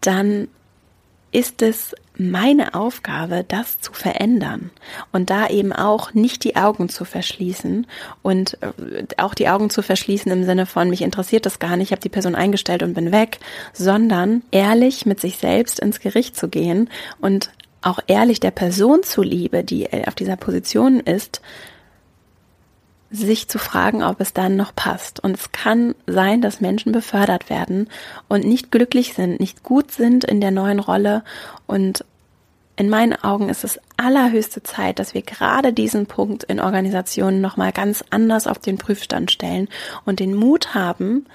[0.00, 0.48] dann
[1.30, 4.70] ist es meine Aufgabe, das zu verändern
[5.12, 7.86] und da eben auch nicht die Augen zu verschließen
[8.22, 11.88] und äh, auch die Augen zu verschließen im Sinne von mich interessiert das gar nicht,
[11.88, 13.38] ich habe die Person eingestellt und bin weg,
[13.72, 16.88] sondern ehrlich mit sich selbst ins Gericht zu gehen
[17.20, 17.50] und
[17.82, 21.40] auch ehrlich der Person zuliebe, die auf dieser Position ist,
[23.10, 25.20] sich zu fragen, ob es dann noch passt.
[25.20, 27.88] Und es kann sein, dass Menschen befördert werden
[28.28, 31.24] und nicht glücklich sind, nicht gut sind in der neuen Rolle.
[31.66, 32.04] Und
[32.76, 37.72] in meinen Augen ist es allerhöchste Zeit, dass wir gerade diesen Punkt in Organisationen nochmal
[37.72, 39.68] ganz anders auf den Prüfstand stellen
[40.04, 41.26] und den Mut haben,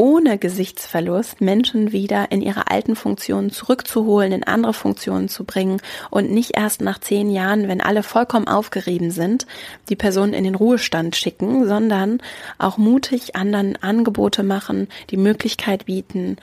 [0.00, 6.30] ohne Gesichtsverlust Menschen wieder in ihre alten Funktionen zurückzuholen, in andere Funktionen zu bringen und
[6.30, 9.46] nicht erst nach zehn Jahren, wenn alle vollkommen aufgerieben sind,
[9.90, 12.22] die Person in den Ruhestand schicken, sondern
[12.56, 16.38] auch mutig anderen Angebote machen, die Möglichkeit bieten,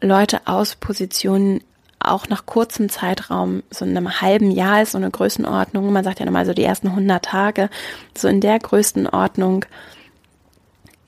[0.00, 1.60] Leute aus Positionen
[2.00, 6.18] auch nach kurzem Zeitraum, so in einem halben Jahr ist so eine Größenordnung, man sagt
[6.18, 7.70] ja nochmal so die ersten 100 Tage,
[8.16, 9.64] so in der Größenordnung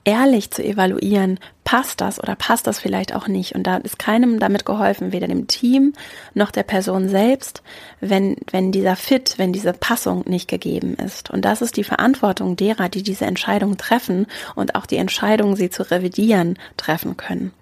[0.09, 3.53] ehrlich zu evaluieren, passt das oder passt das vielleicht auch nicht.
[3.53, 5.93] Und da ist keinem damit geholfen, weder dem Team
[6.33, 7.61] noch der Person selbst,
[7.99, 11.29] wenn, wenn dieser Fit, wenn diese Passung nicht gegeben ist.
[11.29, 15.69] Und das ist die Verantwortung derer, die diese Entscheidung treffen und auch die Entscheidung, sie
[15.69, 17.53] zu revidieren, treffen können.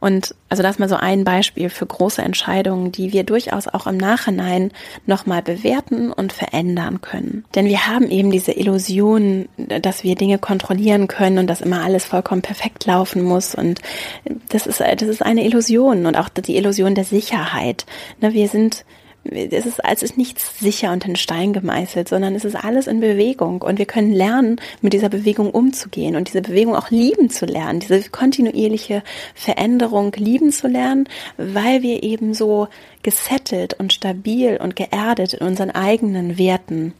[0.00, 3.96] Und also das mal so ein Beispiel für große Entscheidungen, die wir durchaus auch im
[3.96, 4.70] Nachhinein
[5.06, 7.44] nochmal bewerten und verändern können.
[7.54, 12.04] Denn wir haben eben diese Illusion, dass wir Dinge kontrollieren können und dass immer alles
[12.04, 13.54] vollkommen perfekt laufen muss.
[13.54, 13.80] Und
[14.50, 17.86] das ist, das ist eine Illusion und auch die Illusion der Sicherheit.
[18.20, 18.84] Ne, wir sind
[19.30, 23.00] es ist, es ist nichts sicher unter den Stein gemeißelt, sondern es ist alles in
[23.00, 23.62] Bewegung.
[23.62, 27.80] Und wir können lernen, mit dieser Bewegung umzugehen und diese Bewegung auch lieben zu lernen,
[27.80, 29.02] diese kontinuierliche
[29.34, 32.68] Veränderung lieben zu lernen, weil wir eben so
[33.02, 36.94] gesettelt und stabil und geerdet in unseren eigenen Werten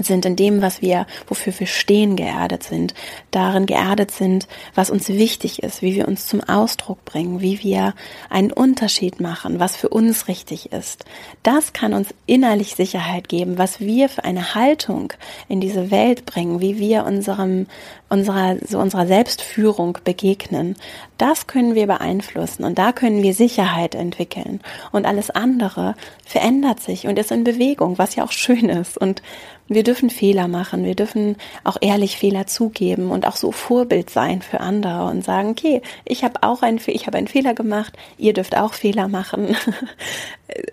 [0.00, 2.94] sind in dem, was wir, wofür wir stehen, geerdet sind,
[3.30, 7.94] darin geerdet sind, was uns wichtig ist, wie wir uns zum Ausdruck bringen, wie wir
[8.30, 11.04] einen Unterschied machen, was für uns richtig ist.
[11.42, 15.12] Das kann uns innerlich Sicherheit geben, was wir für eine Haltung
[15.48, 17.66] in diese Welt bringen, wie wir unserem,
[18.08, 20.76] unserer, so unserer Selbstführung begegnen.
[21.18, 24.60] Das können wir beeinflussen und da können wir Sicherheit entwickeln.
[24.92, 28.98] Und alles andere verändert sich und ist in Bewegung, was ja auch schön ist.
[28.98, 29.22] Und
[29.68, 34.42] wir dürfen Fehler machen, wir dürfen auch ehrlich Fehler zugeben und auch so Vorbild sein
[34.42, 38.32] für andere und sagen, okay, ich habe auch einen, ich habe einen Fehler gemacht, ihr
[38.32, 39.56] dürft auch Fehler machen.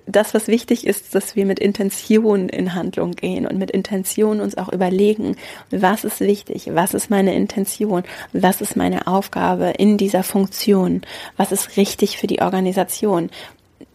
[0.05, 4.55] Das, was wichtig ist, dass wir mit Intention in Handlung gehen und mit Intention uns
[4.55, 5.35] auch überlegen,
[5.71, 8.03] was ist wichtig, was ist meine Intention,
[8.33, 11.01] was ist meine Aufgabe in dieser Funktion,
[11.37, 13.31] was ist richtig für die Organisation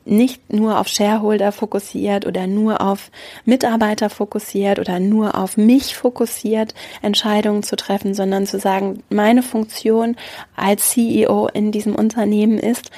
[0.09, 3.11] nicht nur auf Shareholder fokussiert oder nur auf
[3.45, 10.17] Mitarbeiter fokussiert oder nur auf mich fokussiert, Entscheidungen zu treffen, sondern zu sagen, meine Funktion
[10.57, 12.91] als CEO in diesem Unternehmen ist,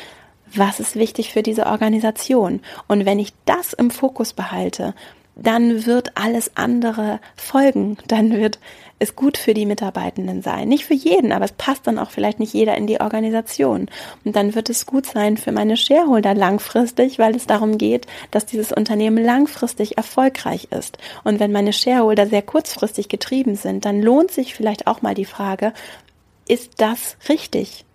[0.55, 2.61] was ist wichtig für diese Organisation?
[2.88, 4.94] Und wenn ich das im Fokus behalte,
[5.37, 7.96] dann wird alles andere folgen.
[8.09, 8.59] Dann wird
[9.01, 10.69] es gut für die Mitarbeitenden sein.
[10.69, 13.89] Nicht für jeden, aber es passt dann auch vielleicht nicht jeder in die Organisation.
[14.25, 18.47] Und dann wird es gut sein für meine Shareholder langfristig, weil es darum geht, dass
[18.47, 20.99] dieses Unternehmen langfristig erfolgreich ist.
[21.25, 25.25] Und wenn meine Shareholder sehr kurzfristig getrieben sind, dann lohnt sich vielleicht auch mal die
[25.25, 25.73] Frage,
[26.47, 27.87] ist das richtig?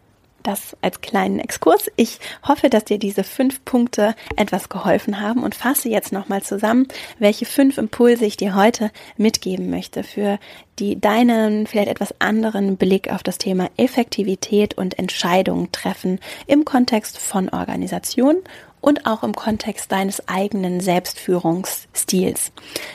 [0.45, 1.89] Das als kleinen Exkurs.
[1.95, 6.87] Ich hoffe, dass dir diese fünf Punkte etwas geholfen haben und fasse jetzt nochmal zusammen,
[7.17, 10.37] welche fünf Impulse ich dir heute mitgeben möchte für
[10.77, 17.17] die deinen vielleicht etwas anderen Blick auf das Thema Effektivität und Entscheidungen treffen im Kontext
[17.17, 18.35] von Organisation
[18.81, 22.51] und auch im Kontext deines eigenen Selbstführungsstils.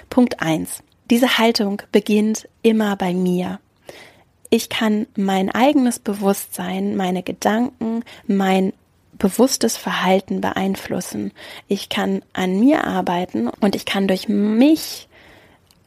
[0.08, 3.58] Punkt eins: Diese Haltung beginnt immer bei mir
[4.50, 8.72] ich kann mein eigenes Bewusstsein, meine Gedanken, mein
[9.12, 11.32] bewusstes Verhalten beeinflussen.
[11.68, 15.08] Ich kann an mir arbeiten und ich kann durch mich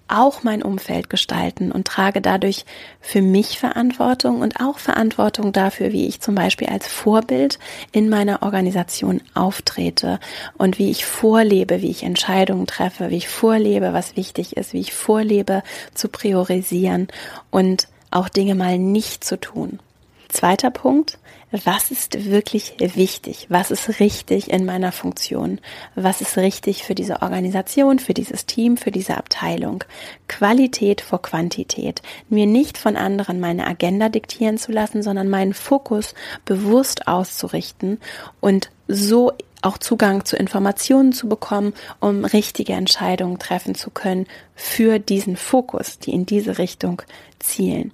[0.08, 2.65] auch mein Umfeld gestalten und trage dadurch
[3.02, 7.58] für mich Verantwortung und auch Verantwortung dafür, wie ich zum Beispiel als Vorbild
[7.91, 10.19] in meiner Organisation auftrete
[10.58, 14.82] und wie ich vorlebe, wie ich Entscheidungen treffe, wie ich vorlebe, was wichtig ist, wie
[14.82, 15.63] ich vorlebe
[15.95, 17.08] zu priorisieren
[17.49, 19.80] und auch Dinge mal nicht zu tun.
[20.30, 21.19] Zweiter Punkt,
[21.63, 23.45] was ist wirklich wichtig?
[23.49, 25.60] Was ist richtig in meiner Funktion?
[25.93, 29.84] Was ist richtig für diese Organisation, für dieses Team, für diese Abteilung?
[30.28, 32.02] Qualität vor Quantität.
[32.28, 37.99] Mir nicht von anderen meine Agenda diktieren zu lassen, sondern meinen Fokus bewusst auszurichten
[38.39, 44.97] und so auch Zugang zu Informationen zu bekommen, um richtige Entscheidungen treffen zu können für
[44.97, 47.04] diesen Fokus, die in diese Richtung
[47.38, 47.91] zielen.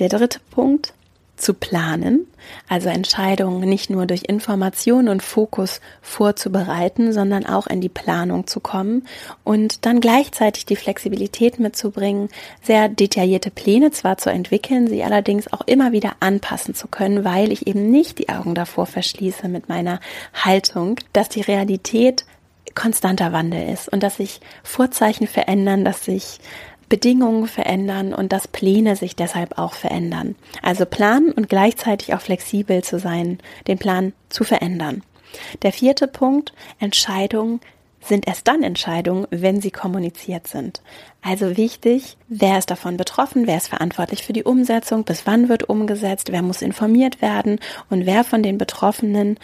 [0.00, 0.92] Der dritte Punkt,
[1.40, 2.26] zu planen,
[2.68, 8.60] also Entscheidungen nicht nur durch Information und Fokus vorzubereiten, sondern auch in die Planung zu
[8.60, 9.06] kommen
[9.42, 12.28] und dann gleichzeitig die Flexibilität mitzubringen,
[12.62, 17.52] sehr detaillierte Pläne zwar zu entwickeln, sie allerdings auch immer wieder anpassen zu können, weil
[17.52, 20.00] ich eben nicht die Augen davor verschließe mit meiner
[20.34, 22.24] Haltung, dass die Realität
[22.74, 26.38] konstanter Wandel ist und dass sich Vorzeichen verändern, dass sich
[26.90, 30.34] Bedingungen verändern und dass Pläne sich deshalb auch verändern.
[30.60, 35.02] Also planen und gleichzeitig auch flexibel zu sein, den Plan zu verändern.
[35.62, 37.60] Der vierte Punkt, Entscheidungen
[38.02, 40.82] sind erst dann Entscheidungen, wenn sie kommuniziert sind.
[41.22, 45.68] Also wichtig, wer ist davon betroffen, wer ist verantwortlich für die Umsetzung, bis wann wird
[45.68, 49.38] umgesetzt, wer muss informiert werden und wer von den Betroffenen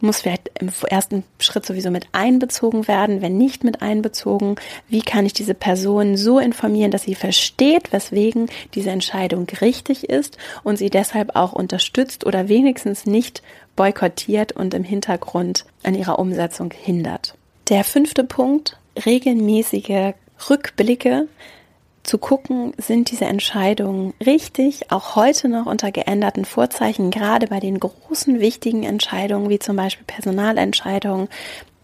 [0.00, 4.56] muss vielleicht im ersten Schritt sowieso mit einbezogen werden, wenn nicht mit einbezogen,
[4.88, 10.38] wie kann ich diese Person so informieren, dass sie versteht, weswegen diese Entscheidung richtig ist
[10.64, 13.42] und sie deshalb auch unterstützt oder wenigstens nicht
[13.76, 17.34] boykottiert und im Hintergrund an ihrer Umsetzung hindert.
[17.68, 20.14] Der fünfte Punkt, regelmäßige
[20.48, 21.28] Rückblicke
[22.06, 27.80] zu gucken, sind diese Entscheidungen richtig, auch heute noch unter geänderten Vorzeichen, gerade bei den
[27.80, 31.28] großen, wichtigen Entscheidungen, wie zum Beispiel Personalentscheidungen,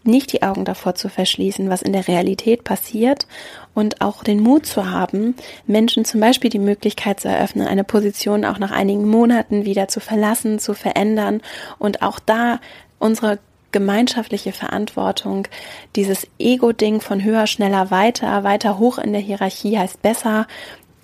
[0.05, 3.25] nicht die Augen davor zu verschließen, was in der Realität passiert
[3.73, 8.43] und auch den Mut zu haben, Menschen zum Beispiel die Möglichkeit zu eröffnen, eine Position
[8.45, 11.41] auch nach einigen Monaten wieder zu verlassen, zu verändern
[11.79, 12.59] und auch da
[12.99, 13.39] unsere
[13.73, 15.49] gemeinschaftliche Verantwortung,
[15.97, 20.47] dieses Ego-Ding von höher, schneller, weiter, weiter hoch in der Hierarchie heißt besser,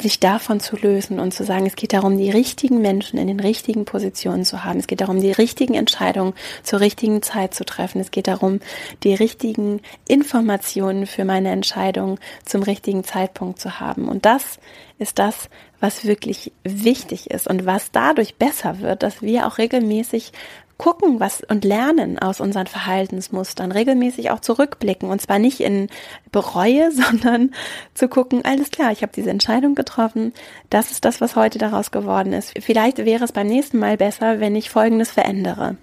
[0.02, 3.40] sich davon zu lösen und zu sagen, es geht darum, die richtigen Menschen in den
[3.40, 4.80] richtigen Positionen zu haben.
[4.80, 8.00] Es geht darum, die richtigen Entscheidungen zur richtigen Zeit zu treffen.
[8.00, 8.60] Es geht darum,
[9.04, 14.08] die richtigen Informationen für meine Entscheidung zum richtigen Zeitpunkt zu haben.
[14.08, 14.60] Und das
[14.98, 20.32] ist das, was wirklich wichtig ist und was dadurch besser wird, dass wir auch regelmäßig
[20.80, 25.90] gucken was und lernen aus unseren Verhaltensmustern, regelmäßig auch zurückblicken und zwar nicht in
[26.32, 27.52] Bereue, sondern
[27.94, 30.34] zu gucken, alles klar, ich habe diese Entscheidung getroffen,
[30.72, 32.54] das ist das, was heute daraus geworden ist.
[32.60, 35.76] Vielleicht wäre es beim nächsten Mal besser, wenn ich Folgendes verändere.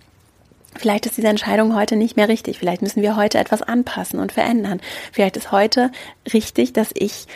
[0.74, 2.58] Vielleicht ist diese Entscheidung heute nicht mehr richtig.
[2.58, 4.80] Vielleicht müssen wir heute etwas anpassen und verändern.
[5.12, 5.90] Vielleicht ist heute
[6.32, 7.26] richtig, dass ich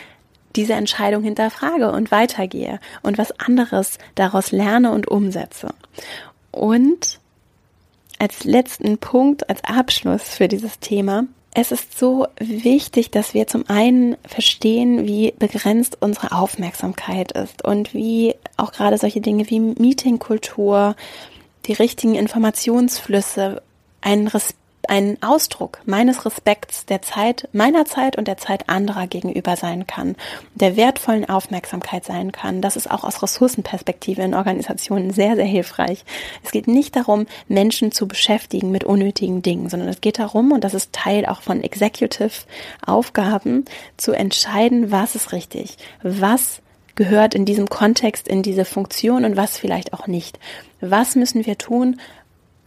[0.55, 5.73] diese Entscheidung hinterfrage und weitergehe und was anderes daraus lerne und umsetze.
[6.51, 7.21] Und
[8.21, 11.23] als letzten Punkt, als Abschluss für dieses Thema.
[11.55, 17.95] Es ist so wichtig, dass wir zum einen verstehen, wie begrenzt unsere Aufmerksamkeit ist und
[17.95, 20.95] wie auch gerade solche Dinge wie Meetingkultur,
[21.65, 23.63] die richtigen Informationsflüsse,
[24.01, 24.60] einen Respekt
[24.91, 30.17] ein Ausdruck meines Respekts der Zeit, meiner Zeit und der Zeit anderer gegenüber sein kann,
[30.53, 32.61] der wertvollen Aufmerksamkeit sein kann.
[32.61, 36.03] Das ist auch aus Ressourcenperspektive in Organisationen sehr, sehr hilfreich.
[36.43, 40.65] Es geht nicht darum, Menschen zu beschäftigen mit unnötigen Dingen, sondern es geht darum, und
[40.65, 42.41] das ist Teil auch von Executive
[42.85, 43.63] Aufgaben,
[43.95, 46.61] zu entscheiden, was ist richtig, was
[46.95, 50.37] gehört in diesem Kontext in diese Funktion und was vielleicht auch nicht.
[50.81, 52.01] Was müssen wir tun,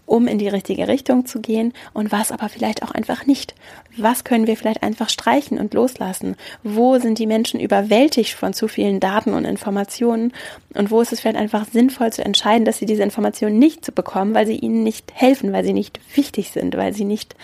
[0.06, 3.54] um in die richtige Richtung zu gehen und was aber vielleicht auch einfach nicht.
[3.96, 6.36] Was können wir vielleicht einfach streichen und loslassen?
[6.62, 10.32] Wo sind die Menschen überwältigt von zu vielen Daten und Informationen
[10.74, 13.92] und wo ist es vielleicht einfach sinnvoll zu entscheiden, dass sie diese Informationen nicht zu
[13.92, 17.34] bekommen, weil sie ihnen nicht helfen, weil sie nicht wichtig sind, weil sie nicht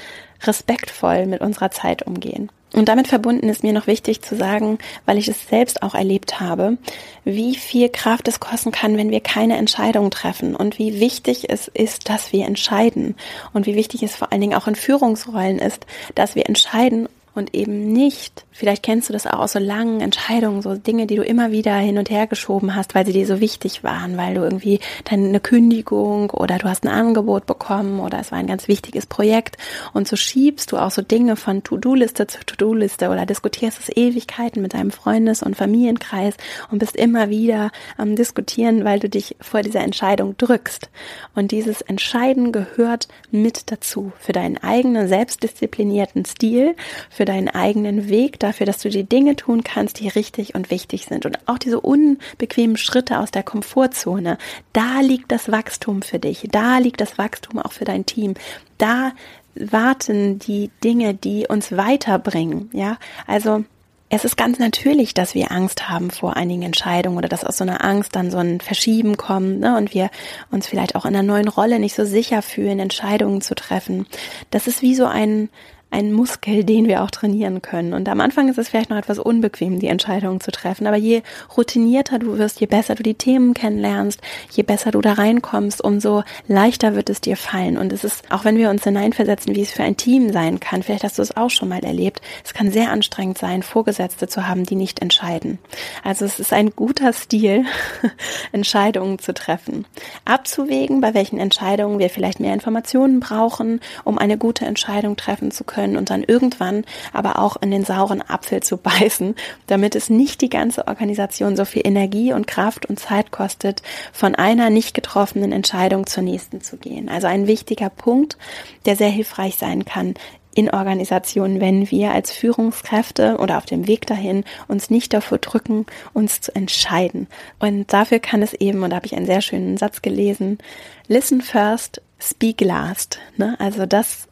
[0.43, 2.51] respektvoll mit unserer Zeit umgehen.
[2.73, 6.39] Und damit verbunden ist mir noch wichtig zu sagen, weil ich es selbst auch erlebt
[6.39, 6.79] habe,
[7.25, 11.67] wie viel Kraft es kosten kann, wenn wir keine Entscheidung treffen und wie wichtig es
[11.67, 13.17] ist, dass wir entscheiden
[13.53, 17.55] und wie wichtig es vor allen Dingen auch in Führungsrollen ist, dass wir entscheiden und
[17.55, 21.23] eben nicht, vielleicht kennst du das auch aus so langen Entscheidungen, so Dinge, die du
[21.23, 24.43] immer wieder hin und her geschoben hast, weil sie dir so wichtig waren, weil du
[24.43, 29.07] irgendwie deine Kündigung oder du hast ein Angebot bekommen oder es war ein ganz wichtiges
[29.07, 29.57] Projekt
[29.93, 34.63] und so schiebst du auch so Dinge von To-Do-Liste zu To-Do-Liste oder diskutierst es Ewigkeiten
[34.63, 36.35] mit deinem Freundes- und Familienkreis
[36.71, 40.91] und bist immer wieder am Diskutieren, weil du dich vor dieser Entscheidung drückst.
[41.35, 46.75] Und dieses Entscheiden gehört mit dazu für deinen eigenen selbstdisziplinierten Stil,
[47.11, 51.07] für deinen eigenen Weg, dafür, dass du die Dinge tun kannst, die richtig und wichtig
[51.07, 51.27] sind.
[51.27, 54.37] Und auch diese unbequemen Schritte aus der Komfortzone,
[54.73, 58.35] da liegt das Wachstum für dich, da liegt das Wachstum auch für dein Team,
[58.79, 59.13] da
[59.55, 63.65] warten die Dinge, die uns weiterbringen, ja, also
[64.13, 67.65] es ist ganz natürlich, dass wir Angst haben vor einigen Entscheidungen oder dass aus so
[67.65, 70.11] einer Angst dann so ein Verschieben kommt ne, und wir
[70.51, 74.07] uns vielleicht auch in einer neuen Rolle nicht so sicher fühlen, Entscheidungen zu treffen.
[74.51, 75.49] Das ist wie so ein,
[75.91, 77.93] ein Muskel, den wir auch trainieren können.
[77.95, 80.87] Und am Anfang ist es vielleicht noch etwas unbequem, die Entscheidungen zu treffen.
[80.87, 81.23] Aber je
[81.57, 86.23] routinierter du wirst, je besser du die Themen kennenlernst, je besser du da reinkommst, umso
[86.47, 87.77] leichter wird es dir fallen.
[87.77, 90.83] Und es ist, auch wenn wir uns hineinversetzen, wie es für ein Team sein kann,
[90.83, 94.47] vielleicht hast du es auch schon mal erlebt, es kann sehr anstrengend sein, Vorgesetzte zu
[94.47, 95.59] haben, die nicht entscheiden.
[96.05, 97.65] Also es ist ein guter Stil,
[98.53, 99.87] Entscheidungen zu treffen.
[100.25, 105.65] Abzuwägen, bei welchen Entscheidungen wir vielleicht mehr Informationen brauchen, um eine gute Entscheidung treffen zu
[105.65, 109.35] können können und dann irgendwann aber auch in den sauren Apfel zu beißen,
[109.67, 113.83] damit es nicht die ganze Organisation so viel Energie und Kraft und Zeit kostet,
[114.13, 117.09] von einer nicht getroffenen Entscheidung zur nächsten zu gehen.
[117.09, 118.37] Also ein wichtiger Punkt,
[118.85, 120.15] der sehr hilfreich sein kann,
[120.53, 125.87] in Organisationen, wenn wir als Führungskräfte oder auf dem Weg dahin uns nicht davor drücken,
[126.13, 127.29] uns zu entscheiden.
[127.61, 130.59] Und dafür kann es eben, und da habe ich einen sehr schönen Satz gelesen,
[131.07, 133.21] listen first, speak last.
[133.37, 133.55] Ne?
[133.61, 134.27] Also das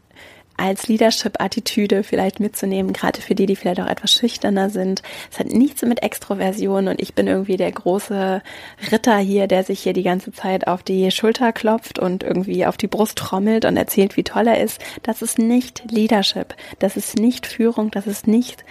[0.59, 5.03] als Leadership-Attitüde vielleicht mitzunehmen, gerade für die, die vielleicht auch etwas schüchterner sind.
[5.31, 8.43] Es hat nichts mit Extroversion und ich bin irgendwie der große
[8.91, 12.77] Ritter hier, der sich hier die ganze Zeit auf die Schulter klopft und irgendwie auf
[12.77, 14.81] die Brust trommelt und erzählt, wie toll er ist.
[15.03, 16.55] Das ist nicht Leadership.
[16.81, 17.91] Das ist nicht Führung.
[17.91, 18.65] Das ist nicht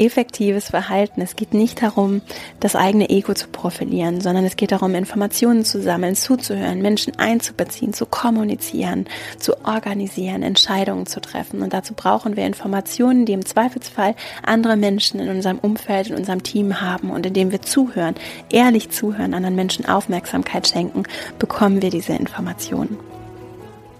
[0.00, 1.20] effektives Verhalten.
[1.20, 2.22] Es geht nicht darum,
[2.58, 7.92] das eigene Ego zu profilieren, sondern es geht darum, Informationen zu sammeln, zuzuhören, Menschen einzubeziehen,
[7.92, 9.06] zu kommunizieren,
[9.38, 11.62] zu organisieren, Entscheidungen zu treffen.
[11.62, 16.42] Und dazu brauchen wir Informationen, die im Zweifelsfall andere Menschen in unserem Umfeld, in unserem
[16.42, 17.10] Team haben.
[17.10, 18.14] Und indem wir zuhören,
[18.50, 21.02] ehrlich zuhören, anderen Menschen Aufmerksamkeit schenken,
[21.38, 23.09] bekommen wir diese Informationen.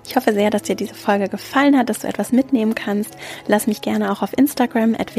[0.06, 3.16] Ich hoffe sehr, dass dir diese Folge gefallen hat, dass du etwas mitnehmen kannst.
[3.46, 5.12] Lass mich gerne auch auf Instagram at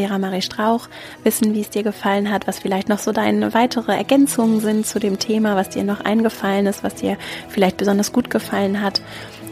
[0.44, 0.90] Strauch
[1.24, 5.00] wissen, wie es dir gefallen hat, was vielleicht noch so deine weitere Ergänzungen sind zu
[5.00, 7.18] dem Thema, was dir noch eingefallen ist, was dir
[7.50, 9.02] vielleicht besonders gut gefallen hat.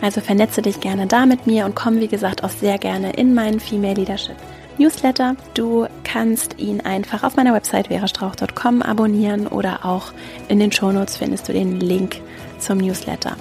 [0.02, 3.34] Also vernetze dich gerne da mit mir und komm, wie gesagt, auch sehr gerne in
[3.34, 4.36] meinen Female Leadership
[4.80, 5.36] Newsletter.
[5.54, 10.14] Du kannst ihn einfach auf meiner Website verastrauch.com abonnieren oder auch
[10.48, 12.22] in den Shownotes findest du den Link
[12.60, 13.36] zum Newsletter.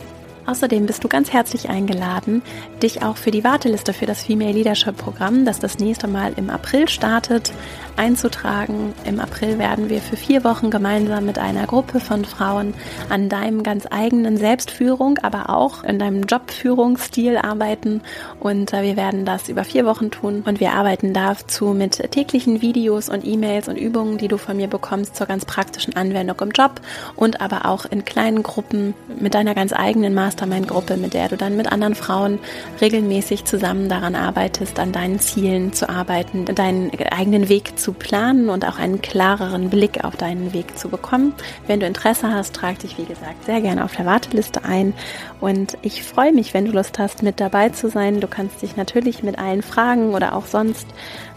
[0.48, 2.40] Außerdem bist du ganz herzlich eingeladen,
[2.82, 6.48] dich auch für die Warteliste für das Female Leadership Programm, das das nächste Mal im
[6.48, 7.52] April startet,
[7.98, 8.94] einzutragen.
[9.04, 12.74] Im April werden wir für vier Wochen gemeinsam mit einer Gruppe von Frauen
[13.08, 18.00] an deinem ganz eigenen Selbstführung, aber auch in deinem Jobführungsstil arbeiten.
[18.40, 20.42] Und äh, wir werden das über vier Wochen tun.
[20.46, 24.68] Und wir arbeiten dazu mit täglichen Videos und E-Mails und Übungen, die du von mir
[24.68, 26.80] bekommst zur ganz praktischen Anwendung im Job
[27.16, 31.56] und aber auch in kleinen Gruppen mit deiner ganz eigenen Mastermind-Gruppe, mit der du dann
[31.56, 32.38] mit anderen Frauen
[32.80, 38.50] regelmäßig zusammen daran arbeitest, an deinen Zielen zu arbeiten, deinen eigenen Weg zu zu planen
[38.50, 41.32] und auch einen klareren Blick auf deinen Weg zu bekommen.
[41.66, 44.92] Wenn du Interesse hast, trag dich wie gesagt sehr gerne auf der Warteliste ein
[45.40, 48.20] und ich freue mich, wenn du Lust hast, mit dabei zu sein.
[48.20, 50.86] Du kannst dich natürlich mit allen Fragen oder auch sonst